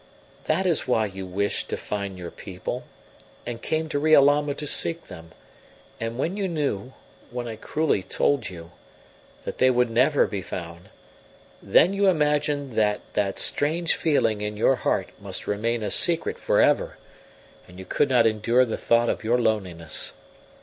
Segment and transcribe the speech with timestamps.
[0.45, 2.85] That is why you wished to find your people,
[3.45, 5.31] and came to Riolama to seek them;
[5.99, 6.93] and when you knew
[7.29, 8.71] when I cruelly told you
[9.43, 10.89] that they would never be found,
[11.61, 16.59] then you imagined that that strange feeling in your heart must remain a secret for
[16.59, 16.97] ever,
[17.67, 20.13] and you could not endure the thought of your loneliness.